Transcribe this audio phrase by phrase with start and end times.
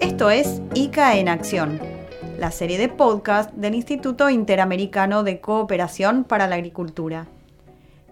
[0.00, 1.80] Esto es ICA en Acción,
[2.38, 7.26] la serie de podcast del Instituto Interamericano de Cooperación para la Agricultura.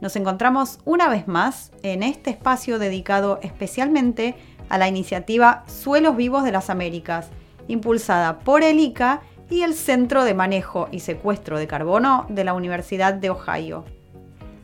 [0.00, 4.34] Nos encontramos una vez más en este espacio dedicado especialmente
[4.68, 7.28] a la iniciativa Suelos Vivos de las Américas,
[7.68, 12.54] impulsada por el ICA y el Centro de Manejo y Secuestro de Carbono de la
[12.54, 13.84] Universidad de Ohio.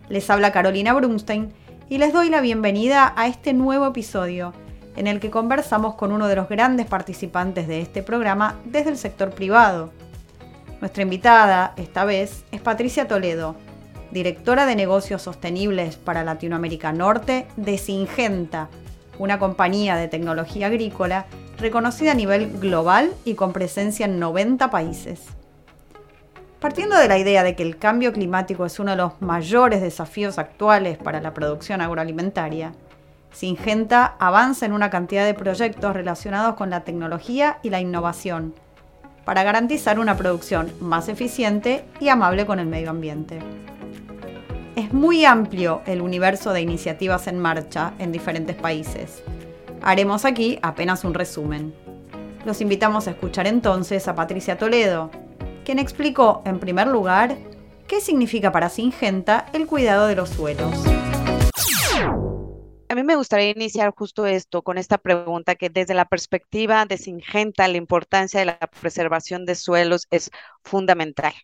[0.09, 1.53] Les habla Carolina Brunstein
[1.89, 4.53] y les doy la bienvenida a este nuevo episodio
[4.95, 8.99] en el que conversamos con uno de los grandes participantes de este programa desde el
[8.99, 9.91] sector privado.
[10.81, 13.57] Nuestra invitada, esta vez, es Patricia Toledo,
[14.13, 18.69] directora de negocios sostenibles para Latinoamérica Norte de Singenta,
[19.19, 21.27] una compañía de tecnología agrícola
[21.59, 25.25] reconocida a nivel global y con presencia en 90 países.
[26.67, 30.37] Partiendo de la idea de que el cambio climático es uno de los mayores desafíos
[30.37, 32.73] actuales para la producción agroalimentaria,
[33.31, 38.53] Singenta avanza en una cantidad de proyectos relacionados con la tecnología y la innovación
[39.25, 43.39] para garantizar una producción más eficiente y amable con el medio ambiente.
[44.75, 49.23] Es muy amplio el universo de iniciativas en marcha en diferentes países.
[49.83, 51.73] Haremos aquí apenas un resumen.
[52.45, 55.13] Los invitamos a escuchar entonces a Patricia Toledo,
[55.67, 57.37] quien explicó en primer lugar
[57.89, 60.73] qué significa para Singenta el cuidado de los suelos.
[62.89, 66.97] A mí me gustaría iniciar justo esto con esta pregunta que desde la perspectiva de
[66.97, 70.31] Singenta la importancia de la preservación de suelos es
[70.63, 71.35] fundamental.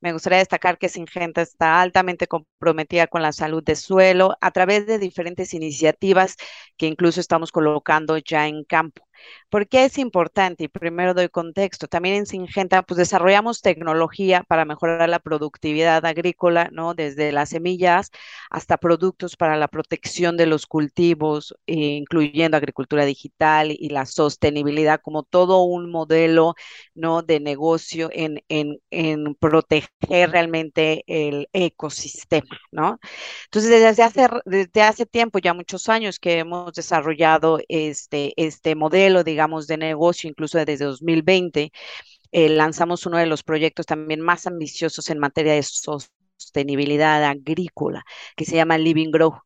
[0.00, 4.86] Me gustaría destacar que Singenta está altamente comprometida con la salud del suelo a través
[4.88, 6.34] de diferentes iniciativas
[6.76, 9.07] que incluso estamos colocando ya en campo.
[9.48, 10.64] ¿Por qué es importante?
[10.64, 11.88] Y primero doy contexto.
[11.88, 16.94] También en Singenta, pues desarrollamos tecnología para mejorar la productividad agrícola, ¿no?
[16.94, 18.10] Desde las semillas
[18.50, 25.22] hasta productos para la protección de los cultivos, incluyendo agricultura digital y la sostenibilidad como
[25.22, 26.54] todo un modelo,
[26.94, 27.22] ¿no?
[27.22, 32.98] De negocio en, en, en proteger realmente el ecosistema, ¿no?
[33.44, 39.07] Entonces, desde hace, desde hace tiempo, ya muchos años que hemos desarrollado este, este modelo,
[39.24, 41.72] digamos, de negocio, incluso desde 2020,
[42.32, 48.04] eh, lanzamos uno de los proyectos también más ambiciosos en materia de sostenibilidad agrícola,
[48.36, 49.40] que se llama Living Grow.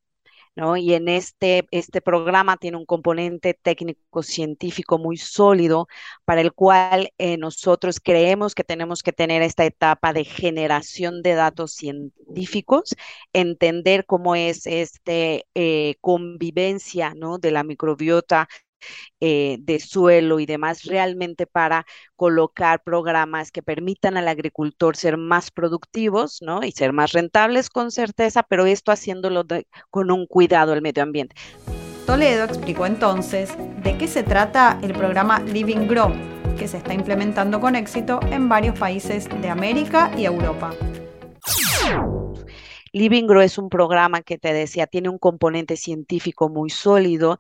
[0.77, 5.89] Y en este, este programa tiene un componente técnico-científico muy sólido
[6.27, 11.35] para el cual eh, nosotros creemos que tenemos que tener esta etapa de generación de
[11.35, 12.95] datos científicos,
[13.33, 17.39] entender cómo es este eh, convivencia, ¿no?
[17.39, 18.47] De la microbiota
[19.21, 25.51] eh, de suelo y demás, realmente para colocar programas que permitan al agricultor ser más
[25.51, 26.63] productivos, ¿no?
[26.63, 29.45] Y ser más rentables con certeza, pero esto haciéndolo
[29.91, 31.35] con un cuidado al medio ambiente.
[32.07, 36.13] Toledo explicó entonces de qué se trata el programa Living Grow,
[36.59, 40.75] que se está implementando con éxito en varios países de América y Europa.
[42.93, 47.39] Living Grow es un programa que te decía, tiene un componente científico muy sólido,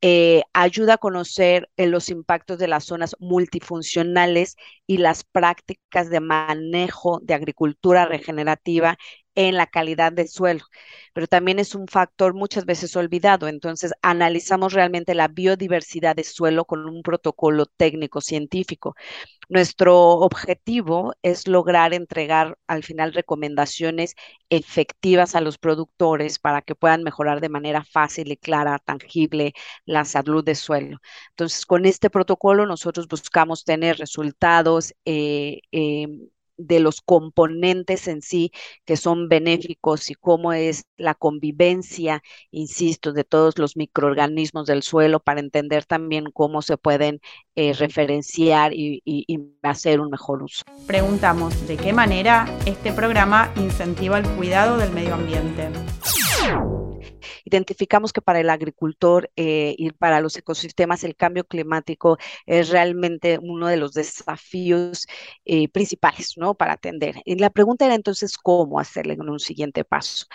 [0.00, 6.20] eh, ayuda a conocer eh, los impactos de las zonas multifuncionales y las prácticas de
[6.20, 8.96] manejo de agricultura regenerativa
[9.34, 10.64] en la calidad del suelo,
[11.14, 13.48] pero también es un factor muchas veces olvidado.
[13.48, 18.94] Entonces, analizamos realmente la biodiversidad del suelo con un protocolo técnico científico.
[19.48, 24.14] Nuestro objetivo es lograr entregar al final recomendaciones
[24.50, 29.52] efectivas a los productores para que puedan mejorar de manera fácil y clara, tangible,
[29.84, 30.98] la salud del suelo.
[31.30, 36.28] Entonces, con este protocolo nosotros buscamos tener resultados eh, em,
[36.66, 38.52] de los componentes en sí
[38.84, 45.20] que son benéficos y cómo es la convivencia, insisto, de todos los microorganismos del suelo
[45.20, 47.20] para entender también cómo se pueden
[47.54, 50.64] eh, referenciar y, y hacer un mejor uso.
[50.86, 55.68] Preguntamos de qué manera este programa incentiva el cuidado del medio ambiente
[57.56, 63.38] identificamos que para el agricultor eh, y para los ecosistemas el cambio climático es realmente
[63.42, 65.06] uno de los desafíos
[65.44, 66.54] eh, principales, ¿no?
[66.54, 67.16] Para atender.
[67.24, 70.26] Y la pregunta era entonces cómo hacerlo en un siguiente paso.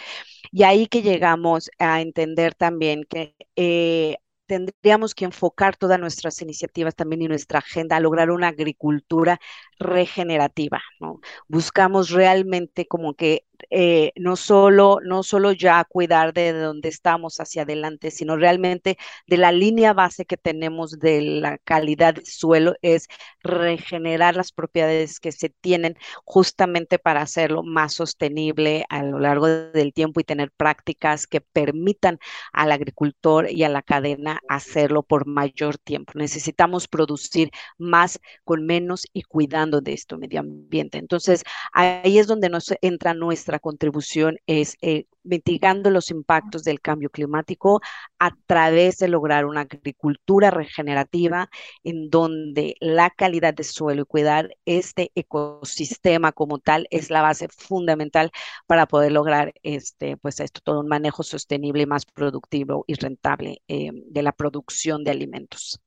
[0.51, 4.17] Y ahí que llegamos a entender también que eh,
[4.47, 9.39] tendríamos que enfocar todas nuestras iniciativas también y nuestra agenda a lograr una agricultura
[9.79, 11.19] regenerativa, ¿no?
[11.47, 17.63] Buscamos realmente como que eh, no, solo, no solo ya cuidar de donde estamos hacia
[17.63, 23.07] adelante, sino realmente de la línea base que tenemos de la calidad del suelo, es
[23.41, 29.93] regenerar las propiedades que se tienen justamente para hacerlo más sostenible a lo largo del
[29.93, 32.19] tiempo y tener prácticas que permitan
[32.53, 36.13] al agricultor y a la cadena hacerlo por mayor tiempo.
[36.15, 40.97] Necesitamos producir más con menos y cuidando de esto medio ambiente.
[40.97, 41.43] Entonces,
[41.73, 47.81] ahí es donde nos entra nuestra contribución, es eh, mitigando los impactos del cambio climático
[48.19, 51.49] a través de lograr una agricultura regenerativa
[51.83, 57.47] en donde la calidad de suelo y cuidar este ecosistema como tal es la base
[57.49, 58.31] fundamental
[58.65, 63.91] para poder lograr este, pues esto, todo un manejo sostenible más productivo y rentable eh,
[63.93, 65.81] de la producción de alimentos.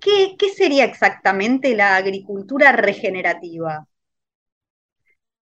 [0.00, 3.86] ¿Qué, ¿Qué sería exactamente la agricultura regenerativa?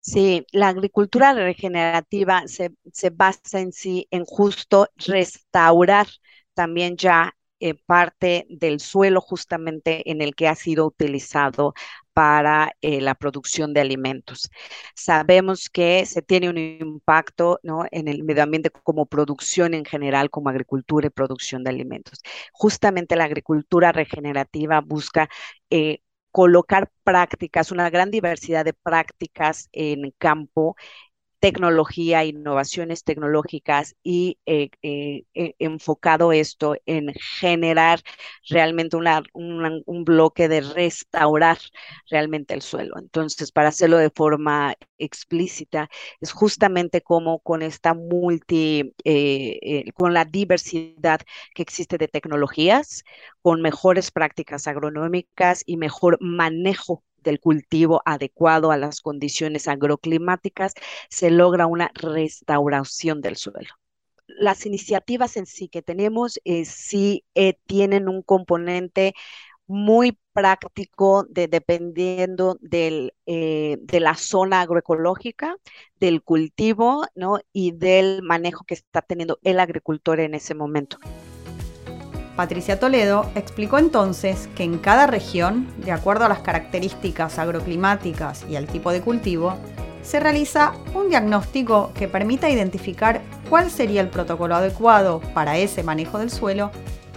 [0.02, 6.08] Sí, la agricultura regenerativa se, se, basa en sí en justo restaurar
[6.54, 11.74] también ya eh, parte del suelo justamente en el que ha sido utilizado
[12.12, 14.50] para eh, la producción de alimentos.
[14.96, 17.84] Sabemos que se tiene un impacto ¿no?
[17.92, 22.18] en el medio ambiente como producción en general, como agricultura y producción de alimentos.
[22.52, 25.28] Justamente la agricultura regenerativa busca
[25.70, 26.00] eh,
[26.32, 30.76] colocar prácticas, una gran diversidad de prácticas en campo
[31.42, 38.00] tecnología, innovaciones tecnológicas y eh, eh, eh, enfocado esto en generar
[38.48, 41.58] realmente un bloque de restaurar
[42.08, 42.94] realmente el suelo.
[42.96, 45.90] Entonces, para hacerlo de forma explícita,
[46.20, 48.94] es justamente como con esta multi,
[49.94, 51.22] con la diversidad
[51.54, 53.02] que existe de tecnologías,
[53.40, 60.74] con mejores prácticas agronómicas y mejor manejo del cultivo adecuado a las condiciones agroclimáticas,
[61.08, 63.68] se logra una restauración del suelo.
[64.26, 69.14] Las iniciativas en sí que tenemos eh, sí eh, tienen un componente
[69.66, 75.56] muy práctico de, dependiendo eh, de la zona agroecológica,
[75.98, 77.04] del cultivo
[77.52, 80.98] y del manejo que está teniendo el agricultor en ese momento.
[82.36, 88.56] Patricia Toledo explicó entonces que en cada región, de acuerdo a las características agroclimáticas y
[88.56, 89.54] al tipo de cultivo,
[90.02, 96.18] se realiza un diagnóstico que permita identificar cuál sería el protocolo adecuado para ese manejo
[96.18, 96.70] del suelo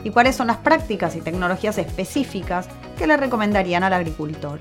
[0.03, 2.67] y cuáles son las prácticas y tecnologías específicas
[2.97, 4.59] que le recomendarían al agricultor.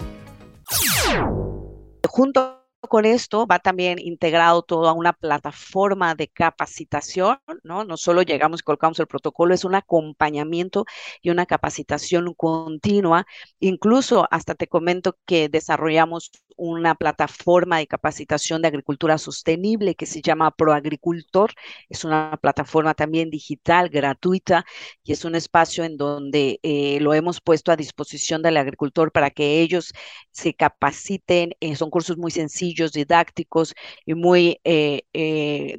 [2.09, 7.85] Junto con esto va también integrado todo una plataforma de capacitación, ¿no?
[7.85, 10.85] No solo llegamos y colocamos el protocolo, es un acompañamiento
[11.23, 13.27] y una capacitación continua.
[13.61, 20.23] Incluso hasta te comento que desarrollamos una plataforma de capacitación de agricultura sostenible que se
[20.23, 21.53] llama Proagricultor.
[21.89, 24.65] Es una plataforma también digital, gratuita,
[25.03, 29.31] y es un espacio en donde eh, lo hemos puesto a disposición del agricultor para
[29.31, 29.93] que ellos
[30.31, 31.55] se capaciten.
[31.61, 33.75] Eh, son cursos muy sencillos, didácticos
[34.05, 35.03] y muy, eh,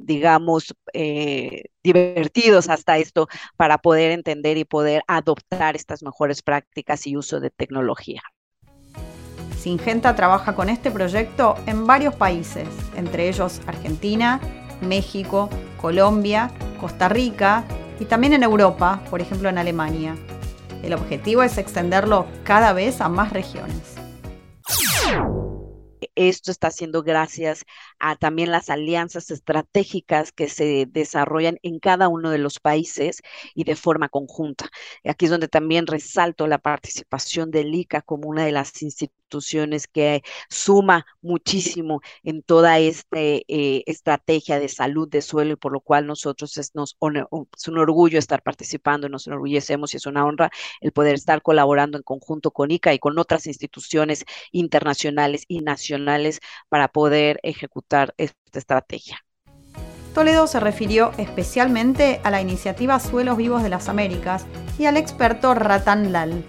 [0.00, 0.74] digamos,
[1.82, 7.50] divertidos hasta esto para poder entender y poder adoptar estas mejores prácticas y uso de
[7.50, 8.22] tecnología.
[9.58, 14.40] Singenta trabaja con este proyecto en varios países, entre ellos Argentina,
[14.80, 15.50] México,
[15.80, 16.50] Colombia,
[16.80, 17.64] Costa Rica
[17.98, 20.14] y también en Europa, por ejemplo en Alemania.
[20.82, 23.96] El objetivo es extenderlo cada vez a más regiones.
[26.16, 27.64] Esto está haciendo gracias
[27.98, 33.22] a también las alianzas estratégicas que se desarrollan en cada uno de los países
[33.54, 34.68] y de forma conjunta.
[35.04, 39.25] Aquí es donde también resalto la participación del ICA como una de las instituciones
[39.92, 45.80] que suma muchísimo en toda esta eh, estrategia de salud de suelo y por lo
[45.80, 46.96] cual nosotros es, nos,
[47.56, 51.98] es un orgullo estar participando, nos enorgullecemos y es una honra el poder estar colaborando
[51.98, 58.58] en conjunto con ICA y con otras instituciones internacionales y nacionales para poder ejecutar esta
[58.58, 59.18] estrategia.
[60.14, 64.46] Toledo se refirió especialmente a la iniciativa Suelos Vivos de las Américas
[64.78, 66.42] y al experto Ratan Lal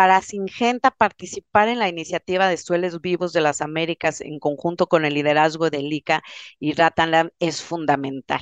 [0.00, 5.04] para Singenta participar en la iniciativa de Suelos Vivos de las Américas en conjunto con
[5.04, 6.22] el liderazgo de LICA
[6.58, 8.40] y Ratanlam es fundamental.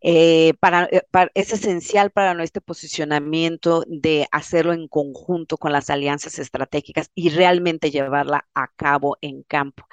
[0.00, 0.88] Eh, eh, para,
[1.34, 7.92] es esencial para nuestro posicionamiento de hacerlo en conjunto con las alianzas estratégicas y realmente
[7.92, 9.86] llevarla a cabo en campo.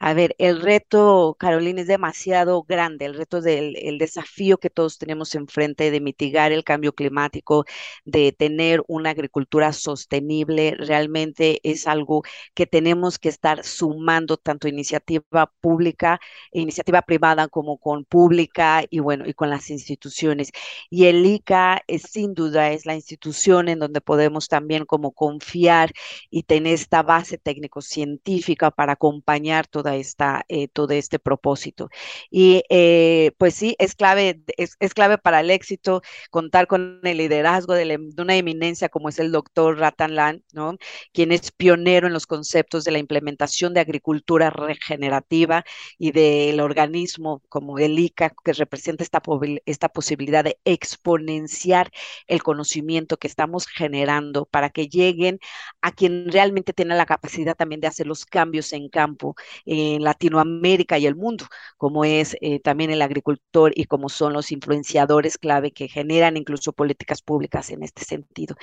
[0.00, 4.98] A ver, el reto, Carolina, es demasiado grande, el reto del el desafío que todos
[4.98, 7.64] tenemos enfrente de mitigar el cambio climático,
[8.04, 12.22] de tener una agricultura sostenible sostenible realmente es algo
[12.54, 16.20] que tenemos que estar sumando tanto iniciativa pública,
[16.52, 20.50] iniciativa privada como con pública y bueno, y con las instituciones.
[20.90, 25.92] Y el ICA es sin duda es la institución en donde podemos también como confiar
[26.30, 31.88] y tener esta base técnico-científica para acompañar toda esta, eh, todo este propósito.
[32.30, 37.16] Y eh, pues sí, es clave, es, es, clave para el éxito contar con el
[37.18, 40.76] liderazgo de, de una eminencia como es el doctor Ratan Lan, ¿no?
[41.12, 45.64] quien es pionero en los conceptos de la implementación de agricultura regenerativa
[45.98, 49.22] y del organismo como el ICA, que representa esta,
[49.66, 51.90] esta posibilidad de exponenciar
[52.26, 55.38] el conocimiento que estamos generando para que lleguen
[55.80, 60.98] a quien realmente tiene la capacidad también de hacer los cambios en campo en Latinoamérica
[60.98, 65.72] y el mundo, como es eh, también el agricultor y como son los influenciadores clave
[65.72, 68.56] que generan incluso políticas públicas en este sentido.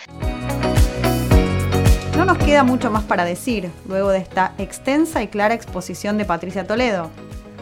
[2.30, 6.26] No nos queda mucho más para decir luego de esta extensa y clara exposición de
[6.26, 7.10] Patricia Toledo,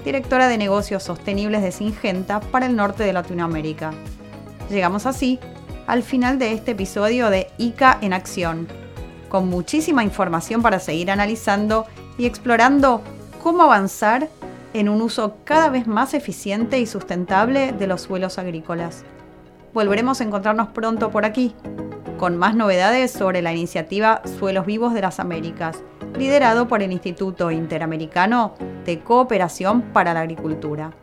[0.04, 3.94] directora de negocios sostenibles de Singenta para el norte de Latinoamérica.
[4.70, 5.40] Llegamos así
[5.88, 8.68] al final de este episodio de ICA en acción,
[9.30, 11.86] con muchísima información para seguir analizando
[12.18, 13.02] y explorando
[13.42, 14.28] cómo avanzar
[14.74, 19.06] en un uso cada vez más eficiente y sustentable de los suelos agrícolas.
[19.74, 21.56] Volveremos a encontrarnos pronto por aquí,
[22.18, 25.84] con más novedades sobre la iniciativa Suelos Vivos de las Américas,
[26.18, 28.56] liderado por el Instituto Interamericano
[28.86, 30.94] de Cooperación para la Agricultura.